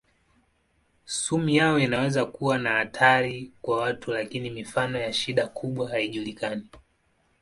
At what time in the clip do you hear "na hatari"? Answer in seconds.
2.57-3.51